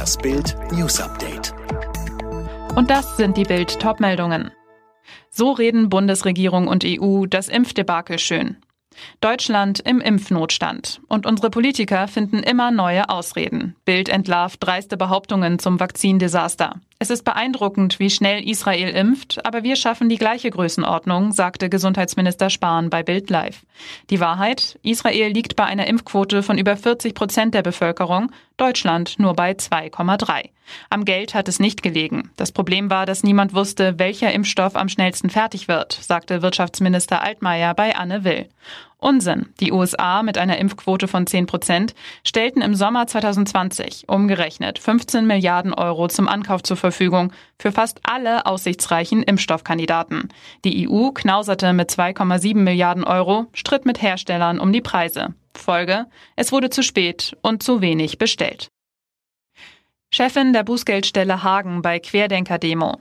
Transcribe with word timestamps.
Das 0.00 0.16
Bild 0.16 0.56
News 0.72 0.98
Update. 0.98 1.52
Und 2.74 2.88
das 2.88 3.18
sind 3.18 3.36
die 3.36 3.42
Bild 3.42 3.78
Topmeldungen. 3.80 4.50
So 5.28 5.52
reden 5.52 5.90
Bundesregierung 5.90 6.68
und 6.68 6.86
EU 6.86 7.26
das 7.26 7.50
Impfdebakel 7.50 8.18
schön. 8.18 8.56
Deutschland 9.20 9.80
im 9.80 10.00
Impfnotstand. 10.00 11.02
Und 11.08 11.26
unsere 11.26 11.50
Politiker 11.50 12.08
finden 12.08 12.38
immer 12.38 12.70
neue 12.70 13.10
Ausreden. 13.10 13.76
Bild 13.84 14.08
entlarvt 14.08 14.64
dreiste 14.64 14.96
Behauptungen 14.96 15.58
zum 15.58 15.78
Vakzindesaster. 15.78 16.80
Es 17.02 17.08
ist 17.08 17.24
beeindruckend, 17.24 17.98
wie 17.98 18.10
schnell 18.10 18.46
Israel 18.46 18.90
impft, 18.90 19.46
aber 19.46 19.62
wir 19.62 19.76
schaffen 19.76 20.10
die 20.10 20.18
gleiche 20.18 20.50
Größenordnung, 20.50 21.32
sagte 21.32 21.70
Gesundheitsminister 21.70 22.50
Spahn 22.50 22.90
bei 22.90 23.02
Bild 23.02 23.30
Live. 23.30 23.64
Die 24.10 24.20
Wahrheit? 24.20 24.78
Israel 24.82 25.32
liegt 25.32 25.56
bei 25.56 25.64
einer 25.64 25.86
Impfquote 25.86 26.42
von 26.42 26.58
über 26.58 26.76
40 26.76 27.14
Prozent 27.14 27.54
der 27.54 27.62
Bevölkerung, 27.62 28.30
Deutschland 28.58 29.18
nur 29.18 29.32
bei 29.32 29.52
2,3. 29.52 30.50
Am 30.90 31.06
Geld 31.06 31.32
hat 31.32 31.48
es 31.48 31.58
nicht 31.58 31.82
gelegen. 31.82 32.32
Das 32.36 32.52
Problem 32.52 32.90
war, 32.90 33.06
dass 33.06 33.22
niemand 33.22 33.54
wusste, 33.54 33.98
welcher 33.98 34.30
Impfstoff 34.34 34.76
am 34.76 34.90
schnellsten 34.90 35.30
fertig 35.30 35.68
wird, 35.68 35.94
sagte 35.94 36.42
Wirtschaftsminister 36.42 37.22
Altmaier 37.22 37.72
bei 37.72 37.96
Anne 37.96 38.24
Will. 38.24 38.46
Unsinn. 39.00 39.46
Die 39.60 39.72
USA 39.72 40.22
mit 40.22 40.38
einer 40.38 40.58
Impfquote 40.58 41.08
von 41.08 41.26
10 41.26 41.46
Prozent 41.46 41.94
stellten 42.24 42.62
im 42.62 42.74
Sommer 42.74 43.06
2020 43.06 44.08
umgerechnet 44.08 44.78
15 44.78 45.26
Milliarden 45.26 45.72
Euro 45.74 46.08
zum 46.08 46.28
Ankauf 46.28 46.62
zur 46.62 46.76
Verfügung 46.76 47.32
für 47.58 47.72
fast 47.72 48.00
alle 48.02 48.46
aussichtsreichen 48.46 49.22
Impfstoffkandidaten. 49.22 50.28
Die 50.64 50.88
EU 50.88 51.10
knauserte 51.10 51.72
mit 51.72 51.90
2,7 51.90 52.56
Milliarden 52.56 53.04
Euro, 53.04 53.46
stritt 53.54 53.86
mit 53.86 54.02
Herstellern 54.02 54.60
um 54.60 54.72
die 54.72 54.82
Preise. 54.82 55.34
Folge, 55.54 56.06
es 56.36 56.52
wurde 56.52 56.70
zu 56.70 56.82
spät 56.82 57.36
und 57.42 57.62
zu 57.62 57.80
wenig 57.80 58.18
bestellt. 58.18 58.68
Chefin 60.12 60.52
der 60.52 60.64
Bußgeldstelle 60.64 61.42
Hagen 61.42 61.82
bei 61.82 62.00
Querdenker-Demo. 62.00 62.98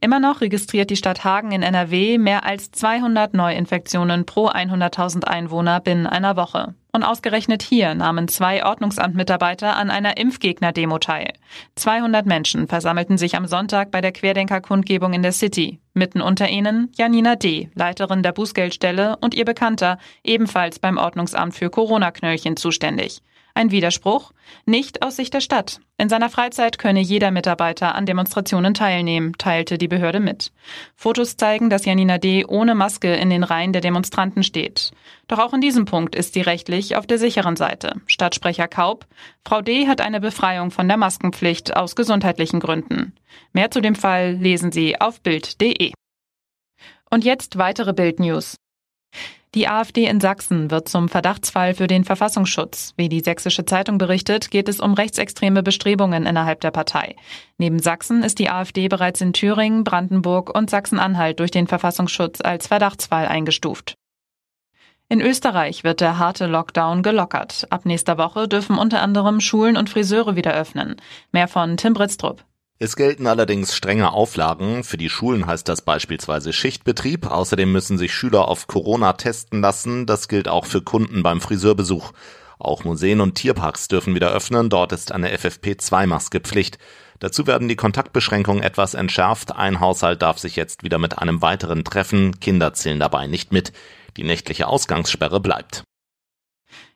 Immer 0.00 0.20
noch 0.20 0.40
registriert 0.40 0.90
die 0.90 0.96
Stadt 0.96 1.24
Hagen 1.24 1.52
in 1.52 1.62
NRW 1.62 2.18
mehr 2.18 2.44
als 2.44 2.70
200 2.70 3.34
Neuinfektionen 3.34 4.26
pro 4.26 4.48
100.000 4.48 5.24
Einwohner 5.24 5.80
binnen 5.80 6.06
einer 6.06 6.36
Woche. 6.36 6.74
Und 6.92 7.04
ausgerechnet 7.04 7.62
hier 7.62 7.94
nahmen 7.94 8.26
zwei 8.26 8.64
Ordnungsamtmitarbeiter 8.64 9.76
an 9.76 9.90
einer 9.90 10.16
Impfgegner-Demo 10.16 10.98
teil. 10.98 11.32
200 11.76 12.26
Menschen 12.26 12.66
versammelten 12.66 13.16
sich 13.16 13.36
am 13.36 13.46
Sonntag 13.46 13.92
bei 13.92 14.00
der 14.00 14.12
Querdenker-Kundgebung 14.12 15.12
in 15.12 15.22
der 15.22 15.32
City. 15.32 15.78
Mitten 15.94 16.20
unter 16.20 16.48
ihnen 16.48 16.90
Janina 16.96 17.36
D., 17.36 17.70
Leiterin 17.74 18.22
der 18.24 18.32
Bußgeldstelle 18.32 19.16
und 19.20 19.34
ihr 19.34 19.44
Bekannter, 19.44 19.98
ebenfalls 20.24 20.80
beim 20.80 20.98
Ordnungsamt 20.98 21.54
für 21.54 21.70
Corona-Knöllchen 21.70 22.56
zuständig. 22.56 23.22
Ein 23.60 23.72
Widerspruch? 23.72 24.32
Nicht 24.64 25.02
aus 25.02 25.16
Sicht 25.16 25.34
der 25.34 25.42
Stadt. 25.42 25.80
In 25.98 26.08
seiner 26.08 26.30
Freizeit 26.30 26.78
könne 26.78 27.00
jeder 27.00 27.30
Mitarbeiter 27.30 27.94
an 27.94 28.06
Demonstrationen 28.06 28.72
teilnehmen, 28.72 29.34
teilte 29.36 29.76
die 29.76 29.86
Behörde 29.86 30.18
mit. 30.18 30.50
Fotos 30.96 31.36
zeigen, 31.36 31.68
dass 31.68 31.84
Janina 31.84 32.16
D. 32.16 32.46
ohne 32.46 32.74
Maske 32.74 33.14
in 33.14 33.28
den 33.28 33.44
Reihen 33.44 33.74
der 33.74 33.82
Demonstranten 33.82 34.44
steht. 34.44 34.92
Doch 35.28 35.38
auch 35.38 35.52
in 35.52 35.60
diesem 35.60 35.84
Punkt 35.84 36.14
ist 36.14 36.32
sie 36.32 36.40
rechtlich 36.40 36.96
auf 36.96 37.06
der 37.06 37.18
sicheren 37.18 37.56
Seite. 37.56 38.00
Stadtsprecher 38.06 38.66
Kaub, 38.66 39.04
Frau 39.46 39.60
D. 39.60 39.88
hat 39.88 40.00
eine 40.00 40.20
Befreiung 40.22 40.70
von 40.70 40.88
der 40.88 40.96
Maskenpflicht 40.96 41.76
aus 41.76 41.96
gesundheitlichen 41.96 42.60
Gründen. 42.60 43.12
Mehr 43.52 43.70
zu 43.70 43.82
dem 43.82 43.94
Fall 43.94 44.36
lesen 44.36 44.72
Sie 44.72 44.98
auf 44.98 45.20
Bild.de. 45.20 45.92
Und 47.10 47.26
jetzt 47.26 47.58
weitere 47.58 47.92
Bild-News. 47.92 48.56
Die 49.56 49.66
AfD 49.66 50.06
in 50.06 50.20
Sachsen 50.20 50.70
wird 50.70 50.88
zum 50.88 51.08
Verdachtsfall 51.08 51.74
für 51.74 51.88
den 51.88 52.04
Verfassungsschutz. 52.04 52.94
Wie 52.96 53.08
die 53.08 53.18
Sächsische 53.18 53.64
Zeitung 53.64 53.98
berichtet, 53.98 54.52
geht 54.52 54.68
es 54.68 54.78
um 54.78 54.94
rechtsextreme 54.94 55.64
Bestrebungen 55.64 56.24
innerhalb 56.24 56.60
der 56.60 56.70
Partei. 56.70 57.16
Neben 57.58 57.80
Sachsen 57.80 58.22
ist 58.22 58.38
die 58.38 58.48
AfD 58.48 58.86
bereits 58.86 59.20
in 59.20 59.32
Thüringen, 59.32 59.82
Brandenburg 59.82 60.56
und 60.56 60.70
Sachsen-Anhalt 60.70 61.40
durch 61.40 61.50
den 61.50 61.66
Verfassungsschutz 61.66 62.40
als 62.40 62.68
Verdachtsfall 62.68 63.26
eingestuft. 63.26 63.94
In 65.08 65.20
Österreich 65.20 65.82
wird 65.82 66.00
der 66.00 66.18
harte 66.18 66.46
Lockdown 66.46 67.02
gelockert. 67.02 67.66
Ab 67.70 67.84
nächster 67.84 68.18
Woche 68.18 68.46
dürfen 68.46 68.78
unter 68.78 69.02
anderem 69.02 69.40
Schulen 69.40 69.76
und 69.76 69.90
Friseure 69.90 70.36
wieder 70.36 70.54
öffnen. 70.54 70.94
Mehr 71.32 71.48
von 71.48 71.76
Tim 71.76 71.94
Britztrup. 71.94 72.44
Es 72.82 72.96
gelten 72.96 73.26
allerdings 73.26 73.76
strenge 73.76 74.10
Auflagen. 74.10 74.84
Für 74.84 74.96
die 74.96 75.10
Schulen 75.10 75.46
heißt 75.46 75.68
das 75.68 75.82
beispielsweise 75.82 76.54
Schichtbetrieb. 76.54 77.26
Außerdem 77.26 77.70
müssen 77.70 77.98
sich 77.98 78.14
Schüler 78.14 78.48
auf 78.48 78.68
Corona 78.68 79.12
testen 79.12 79.60
lassen. 79.60 80.06
Das 80.06 80.28
gilt 80.28 80.48
auch 80.48 80.64
für 80.64 80.80
Kunden 80.80 81.22
beim 81.22 81.42
Friseurbesuch. 81.42 82.12
Auch 82.58 82.84
Museen 82.84 83.20
und 83.20 83.34
Tierparks 83.34 83.88
dürfen 83.88 84.14
wieder 84.14 84.32
öffnen. 84.32 84.70
Dort 84.70 84.92
ist 84.92 85.12
eine 85.12 85.30
FFP2-Maske 85.36 86.40
Pflicht. 86.40 86.78
Dazu 87.18 87.46
werden 87.46 87.68
die 87.68 87.76
Kontaktbeschränkungen 87.76 88.62
etwas 88.62 88.94
entschärft. 88.94 89.54
Ein 89.54 89.80
Haushalt 89.80 90.22
darf 90.22 90.38
sich 90.38 90.56
jetzt 90.56 90.82
wieder 90.82 90.96
mit 90.96 91.18
einem 91.18 91.42
weiteren 91.42 91.84
treffen. 91.84 92.40
Kinder 92.40 92.72
zählen 92.72 92.98
dabei 92.98 93.26
nicht 93.26 93.52
mit. 93.52 93.74
Die 94.16 94.24
nächtliche 94.24 94.68
Ausgangssperre 94.68 95.40
bleibt. 95.40 95.84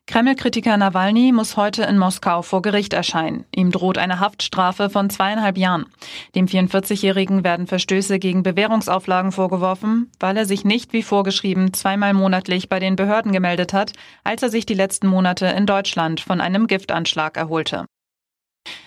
Kreml-Kritiker 0.07 0.77
Nawalny 0.77 1.33
muss 1.33 1.57
heute 1.57 1.85
in 1.85 1.97
Moskau 1.97 2.43
vor 2.43 2.61
Gericht 2.61 2.93
erscheinen. 2.93 3.47
Ihm 3.57 3.71
droht 3.71 3.97
eine 3.97 4.21
Haftstrafe 4.21 4.91
von 4.91 5.09
zweieinhalb 5.09 5.57
Jahren. 5.57 5.87
Dem 6.35 6.47
44-Jährigen 6.47 7.43
werden 7.43 7.67
Verstöße 7.67 8.19
gegen 8.19 8.43
Bewährungsauflagen 8.43 9.33
vorgeworfen, 9.33 10.13
weil 10.21 10.37
er 10.37 10.45
sich 10.45 10.65
nicht 10.65 10.93
wie 10.93 11.03
vorgeschrieben 11.03 11.73
zweimal 11.73 12.13
monatlich 12.13 12.69
bei 12.69 12.81
den 12.81 12.97
Behörden 12.97 13.33
gemeldet 13.33 13.73
hat, 13.73 13.93
als 14.25 14.43
er 14.43 14.51
sich 14.51 14.67
die 14.67 14.75
letzten 14.75 15.07
Monate 15.07 15.47
in 15.47 15.65
Deutschland 15.65 16.21
von 16.21 16.41
einem 16.41 16.67
Giftanschlag 16.67 17.39
erholte. 17.39 17.87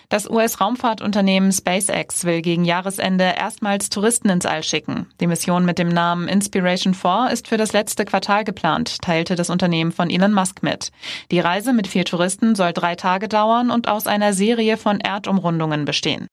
Das 0.09 0.29
US-Raumfahrtunternehmen 0.29 1.51
SpaceX 1.51 2.23
will 2.23 2.41
gegen 2.41 2.63
Jahresende 2.63 3.25
erstmals 3.37 3.89
Touristen 3.89 4.29
ins 4.29 4.45
All 4.45 4.63
schicken. 4.63 5.07
Die 5.19 5.27
Mission 5.27 5.65
mit 5.65 5.79
dem 5.79 5.89
Namen 5.89 6.29
Inspiration 6.29 6.93
4 6.93 7.27
ist 7.33 7.49
für 7.49 7.57
das 7.57 7.73
letzte 7.73 8.05
Quartal 8.05 8.45
geplant, 8.45 9.01
teilte 9.01 9.35
das 9.35 9.49
Unternehmen 9.49 9.91
von 9.91 10.09
Elon 10.09 10.33
Musk 10.33 10.63
mit. 10.63 10.93
Die 11.29 11.41
Reise 11.41 11.73
mit 11.73 11.87
vier 11.87 12.05
Touristen 12.05 12.55
soll 12.55 12.71
drei 12.71 12.95
Tage 12.95 13.27
dauern 13.27 13.69
und 13.69 13.89
aus 13.89 14.07
einer 14.07 14.31
Serie 14.31 14.77
von 14.77 15.01
Erdumrundungen 15.01 15.83
bestehen. 15.83 16.27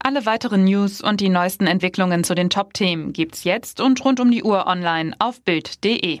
Alle 0.00 0.26
weiteren 0.26 0.64
News 0.64 1.00
und 1.00 1.20
die 1.20 1.28
neuesten 1.28 1.68
Entwicklungen 1.68 2.24
zu 2.24 2.34
den 2.34 2.50
Top-Themen 2.50 3.12
gibt's 3.12 3.44
jetzt 3.44 3.80
und 3.80 4.04
rund 4.04 4.18
um 4.18 4.32
die 4.32 4.42
Uhr 4.42 4.66
online 4.66 5.14
auf 5.20 5.42
Bild.de. 5.42 6.20